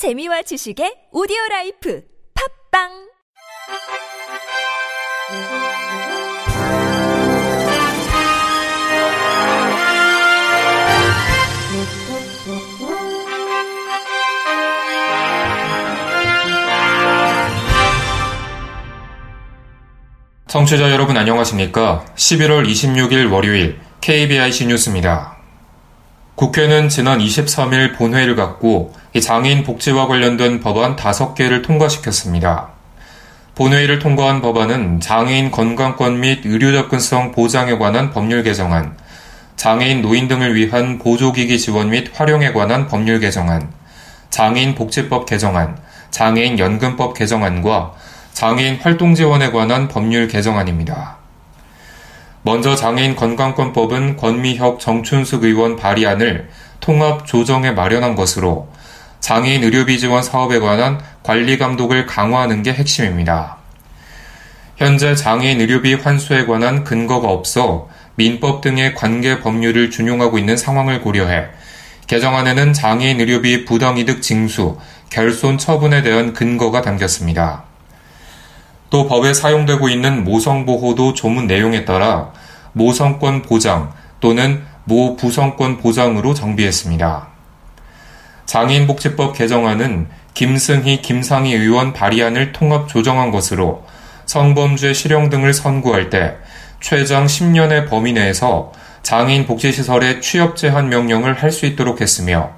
[0.00, 2.02] 재미와 지식의 오디오 라이프
[2.72, 2.88] 팝빵
[20.48, 22.06] 청취자 여러분 안녕하십니까?
[22.16, 25.39] 11월 26일 월요일 KBIC 뉴스입니다.
[26.40, 32.68] 국회는 지난 23일 본회의를 갖고 장애인 복지와 관련된 법안 5개를 통과시켰습니다.
[33.54, 38.96] 본회의를 통과한 법안은 장애인 건강권 및 의료 접근성 보장에 관한 법률 개정안,
[39.56, 43.70] 장애인 노인 등을 위한 보조기기 지원 및 활용에 관한 법률 개정안,
[44.30, 45.76] 장애인 복지법 개정안,
[46.10, 47.92] 장애인 연금법 개정안과
[48.32, 51.19] 장애인 활동 지원에 관한 법률 개정안입니다.
[52.42, 56.48] 먼저 장애인 건강권법은 권미혁 정춘숙 의원 발의안을
[56.80, 58.68] 통합 조정에 마련한 것으로
[59.20, 63.58] 장애인 의료비 지원 사업에 관한 관리 감독을 강화하는 게 핵심입니다.
[64.78, 71.48] 현재 장애인 의료비 환수에 관한 근거가 없어 민법 등의 관계 법률을 준용하고 있는 상황을 고려해
[72.06, 74.78] 개정안에는 장애인 의료비 부당이득 징수,
[75.10, 77.64] 결손 처분에 대한 근거가 담겼습니다.
[78.90, 82.32] 또 법에 사용되고 있는 모성보호도 조문 내용에 따라
[82.72, 87.28] 모성권 보장 또는 모부성권 보장으로 정비했습니다.
[88.46, 93.84] 장애인복지법 개정안은 김승희, 김상희 의원 발의안을 통합 조정한 것으로
[94.26, 96.36] 성범죄 실형 등을 선고할 때
[96.80, 102.50] 최장 10년의 범위 내에서 장애인 복지시설에 취업 제한 명령을 할 수 있도록 했으며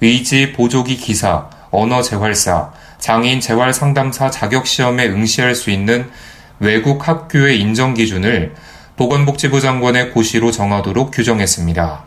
[0.00, 6.10] 의지 보조기 기사, 언어 재활사, 장애인 재활 상담사 자격 시험에 응시할 수 있는
[6.58, 8.54] 외국 학교의 인정 기준을
[8.96, 12.04] 보건복지부 장관의 고시로 정하도록 규정했습니다.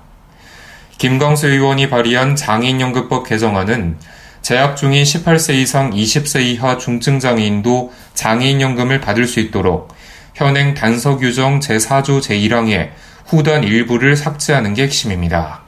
[0.98, 3.98] 김광수 의원이 발의한 장애인연금법 개정안은
[4.42, 9.94] 재학 중인 18세 이상 20세 이하 중증 장애인도 장애인연금을 받을 수 있도록
[10.34, 12.90] 현행 단서 규정 제4조 제1항의
[13.28, 15.62] 후단 일부를 삭제하는 게 핵심입니다.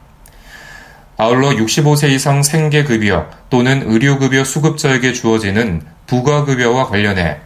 [1.18, 7.38] 아울러 65세 이상 생계급여 또는 의료급여 수급자에게 주어지는 부가급여와 관련해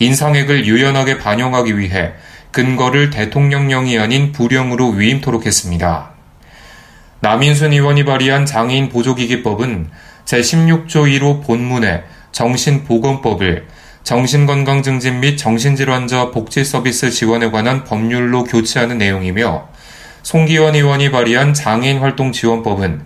[0.00, 2.12] 인상액을 유연하게 반영하기 위해
[2.56, 6.12] 근거를 대통령령이 아닌 부령으로 위임토록 했습니다.
[7.20, 9.90] 남인순 의원이 발의한 장애인 보조기기법은
[10.24, 13.66] 제16조 1호 본문에 정신보건법을
[14.04, 19.68] 정신건강증진 및 정신질환자 복지서비스 지원에 관한 법률로 교체하는 내용이며
[20.22, 23.02] 송기원 의원이 발의한 장애인활동지원법은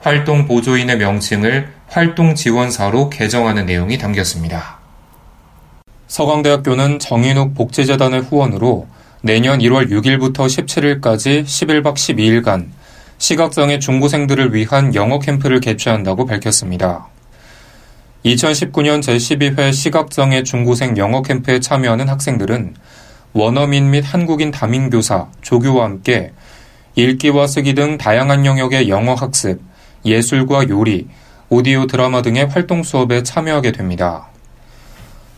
[0.00, 4.78] 활동보조인의 명칭을 활동지원사로 개정하는 내용이 담겼습니다.
[6.06, 8.93] 서강대학교는 정인욱 복지재단의 후원으로
[9.26, 10.44] 내년 1월 6일부터
[11.00, 12.66] 17일까지 11박 12일간
[13.16, 17.06] 시각장애 중고생들을 위한 영어 캠프를 개최한다고 밝혔습니다.
[18.26, 22.74] 2019년 제12회 시각장애 중고생 영어 캠프에 참여하는 학생들은
[23.32, 26.32] 원어민 및 한국인 담임교사, 조교와 함께
[26.94, 29.62] 읽기와 쓰기 등 다양한 영역의 영어 학습,
[30.04, 31.08] 예술과 요리,
[31.48, 34.28] 오디오 드라마 등의 활동 수업에 참여하게 됩니다.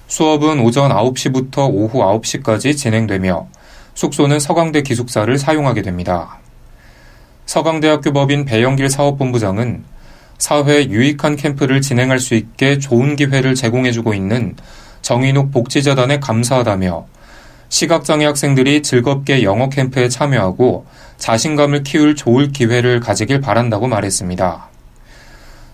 [0.09, 3.47] 수업은 오전 9시부터 오후 9시까지 진행되며
[3.97, 6.39] 숙소는 서강대 기숙사를 사용하게 됩니다.
[7.47, 9.85] 서강대학교 법인 배영길 사업본부장은
[10.37, 14.55] 사회 유익한 캠프를 진행할 수 있게 좋은 기회를 제공해주고 있는
[15.01, 17.07] 정인욱 복지재단에 감사하다며
[17.71, 20.85] 시각장애 학생들이 즐겁게 영어 캠프에 참여하고
[21.17, 24.69] 자신감을 키울 좋을 기회를 가지길 바란다고 말했습니다.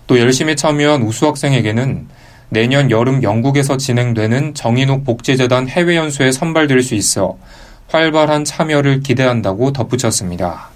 [0.07, 2.07] 또 열심히 참여한 우수 학생에게는
[2.47, 7.37] 내년 여름 영국에서 진행되는 정인욱 복지재단 해외 연수에 선발될 수 있어
[7.87, 10.69] 활발한 참여를 기대한다고 덧붙였습니다.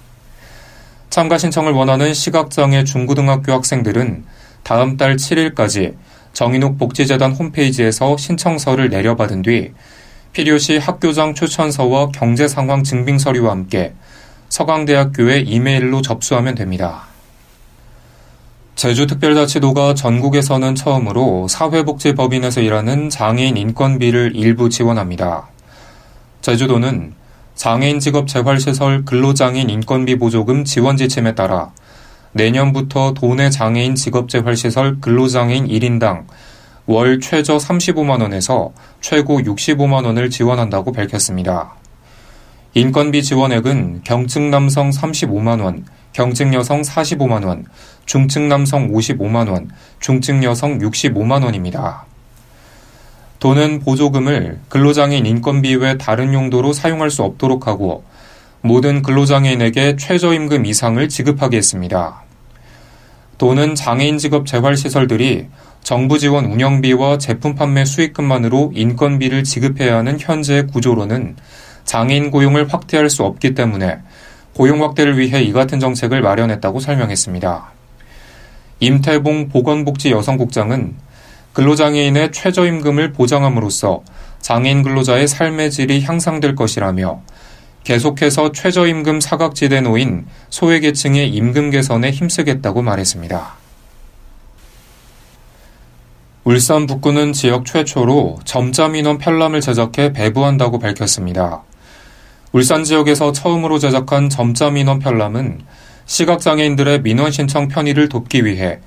[1.10, 4.24] 참가 신청을 원하는 시각장애 중고등학교 학생들은
[4.62, 5.94] 다음 달 7일까지
[6.32, 9.72] 정인욱 복지재단 홈페이지에서 신청서를 내려받은 뒤
[10.32, 13.94] 필요시 학교장 추천서와 경제상황 증빙 서류와 함께
[14.50, 17.04] 서강대학교에 이메일로 접수하면 됩니다.
[18.76, 25.48] 제주특별자치도가 전국에서는 처음으로 사회복지법인에서 일하는 장애인 인건비를 일부 지원합니다.
[26.48, 27.12] 제주도는
[27.56, 31.72] 장애인 직업 재활시설 근로장애인 인건비 보조금 지원 지침에 따라
[32.32, 36.24] 내년부터 도내 장애인 직업 재활시설 근로장애인 1인당
[36.86, 38.72] 월 최저 35만원에서
[39.02, 41.74] 최고 65만원을 지원한다고 밝혔습니다.
[42.72, 45.84] 인건비 지원액은 경증 남성 35만원,
[46.14, 47.64] 경증 여성 45만원,
[48.06, 49.68] 중증 남성 55만원,
[50.00, 52.08] 중증 여성 65만원입니다.
[53.38, 58.04] 도는 보조금을 근로장애인 인건비 외 다른 용도로 사용할 수 없도록 하고
[58.60, 62.22] 모든 근로장애인에게 최저임금 이상을 지급하게 했습니다.
[63.38, 65.46] 또는 장애인 직업 재활 시설들이
[65.84, 71.36] 정부 지원 운영비와 제품 판매 수익금만으로 인건비를 지급해야 하는 현재의 구조로는
[71.84, 73.98] 장애인 고용을 확대할 수 없기 때문에
[74.54, 77.72] 고용 확대를 위해 이 같은 정책을 마련했다고 설명했습니다.
[78.80, 80.94] 임태봉 보건복지 여성국장은
[81.58, 84.04] 근로장애인의 최저임금을 보장함으로써
[84.40, 87.20] 장애인 근로자의 삶의 질이 향상될 것이라며
[87.82, 93.56] 계속해서 최저임금 사각지대 놓인 소외계층의 임금 개선에 힘쓰겠다고 말했습니다.
[96.44, 101.64] 울산 북구는 지역 최초로 점자 민원 편람을 제작해 배부한다고 밝혔습니다.
[102.52, 105.62] 울산 지역에서 처음으로 제작한 점자 민원 편람은
[106.06, 108.78] 시각장애인들의 민원 신청 편의를 돕기 위해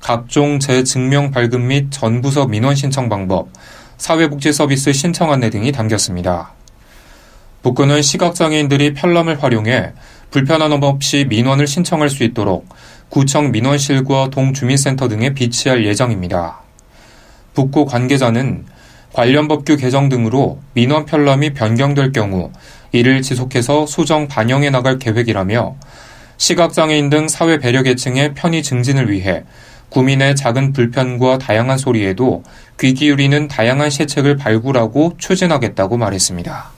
[0.00, 3.48] 각종 재증명 발급 및 전부서 민원 신청 방법,
[3.96, 6.52] 사회복지 서비스 신청 안내 등이 담겼습니다.
[7.62, 9.92] 북구는 시각장애인들이 편람을 활용해
[10.30, 12.68] 불편함 없이 민원을 신청할 수 있도록
[13.08, 16.60] 구청 민원실과 동주민센터 등에 비치할 예정입니다.
[17.54, 18.66] 북구 관계자는
[19.12, 22.52] 관련 법규 개정 등으로 민원 편람이 변경될 경우
[22.92, 25.76] 이를 지속해서 수정 반영해 나갈 계획이라며
[26.36, 29.44] 시각장애인 등 사회 배려 계층의 편의 증진을 위해
[29.90, 32.42] 구민의 작은 불편과 다양한 소리에도
[32.78, 36.70] 귀 기울이는 다양한 시책을 발굴하고 추진하겠다고 말했습니다.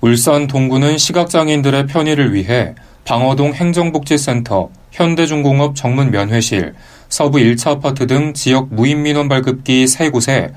[0.00, 6.74] 울산 동구는 시각장애인들의 편의를 위해 방어동 행정복지센터, 현대중공업 정문면회실,
[7.08, 10.52] 서부 1차 아파트 등 지역 무인민원 발급기 3곳에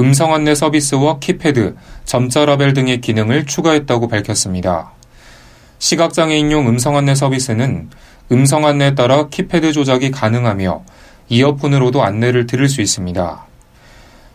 [0.00, 4.92] 음성 안내 서비스와 키패드, 점자 라벨 등의 기능을 추가했다고 밝혔습니다.
[5.78, 7.90] 시각장애인용 음성 안내 서비스는
[8.30, 10.84] 음성 안내에 따라 키패드 조작이 가능하며
[11.28, 13.46] 이어폰으로도 안내를 들을 수 있습니다.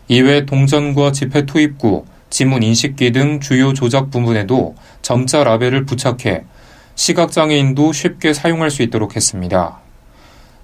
[0.08, 6.44] 이외 동전과 지폐 투입구, 지문 인식기 등 주요 조작 부분에도 점자 라벨을 부착해
[6.94, 9.78] 시각장애인도 쉽게 사용할 수 있도록 했습니다.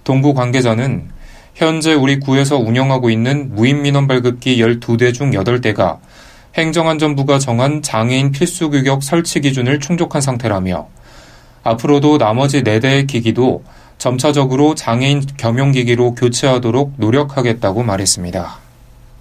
[0.03, 1.09] 동구 관계자는
[1.55, 5.99] 현재 우리 구에서 운영하고 있는 무인민원 발급기 12대 중 8대가
[6.57, 10.89] 행정안전부가 정한 장애인 필수 규격 설치 기준을 충족한 상태라며
[11.63, 13.63] 앞으로도 나머지 4대의 기기도
[13.99, 18.59] 점차적으로 장애인 겸용기기로 교체하도록 노력하겠다고 말했습니다.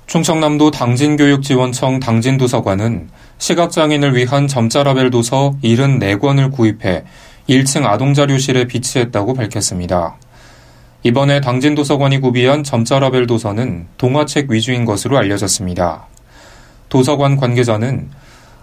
[0.07, 7.03] 충청남도 당진교육지원청 당진도서관은 시각장애인을 위한 점자라벨 도서 74권을 구입해
[7.49, 10.15] 1층 아동자료실에 비치했다고 밝혔습니다.
[11.03, 16.07] 이번에 당진도서관이 구비한 점자라벨 도서는 동화책 위주인 것으로 알려졌습니다.
[16.87, 18.09] 도서관 관계자는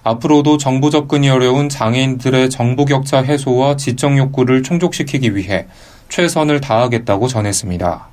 [0.03, 5.67] 앞으로도 정보 접근이 어려운 장애인들의 정보 격차 해소와 지적 욕구를 충족시키기 위해
[6.11, 8.09] 최선을 다하겠다고 전했습니다.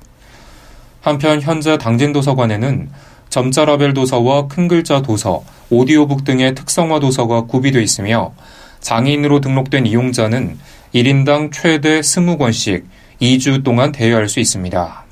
[1.02, 2.88] 한편 현재 당진 도서관에는
[3.28, 8.32] 점자라벨 도서와 큰 글자 도서, 오디오북 등의 특성화 도서가 구비되어 있으며
[8.80, 10.58] 장애인으로 등록된 이용자는
[10.94, 12.84] 1인당 최대 20권씩
[13.20, 15.04] 2주 동안 대여할 수 있습니다.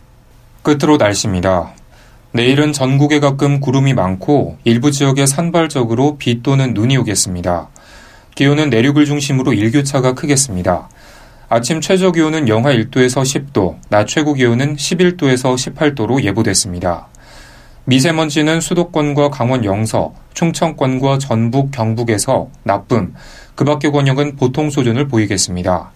[0.62, 1.74] 끝으로 날씨입니다.
[2.32, 7.68] 내일은 전국에 가끔 구름이 많고 일부 지역에 산발적으로 비 또는 눈이 오겠습니다.
[8.34, 10.88] 기온은 내륙을 중심으로 일교차가 크겠습니다.
[11.48, 17.06] 아침 최저 기온은 영하 1도에서 10도, 낮 최고 기온은 11도에서 18도로 예보됐습니다.
[17.84, 23.14] 미세먼지는 수도권과 강원 영서, 충청권과 전북, 경북에서 나쁨,
[23.54, 25.92] 그 밖의 권역은 보통 수준을 보이겠습니다.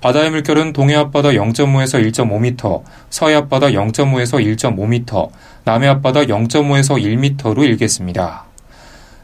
[0.00, 5.30] 바다의 물결은 동해 앞바다 0.5에서 1.5m, 서해 앞바다 0.5에서 1.5m,
[5.62, 8.51] 남해 앞바다 0.5에서 1m로 일겠습니다.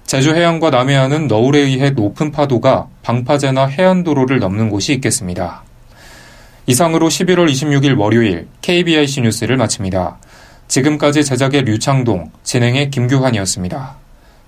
[0.09, 5.63] 제주 해안과 남해안은 너울에 의해 높은 파도가 방파제나 해안도로를 넘는 곳이 있겠습니다.
[6.65, 10.17] 이상으로 11월 26일 월요일 KBIC 뉴스를 마칩니다.
[10.67, 13.97] 지금까지 제작의 류창동, 진행의 김규환이었습니다.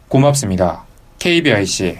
[0.08, 0.86] 고맙습니다.
[1.18, 1.98] KBIC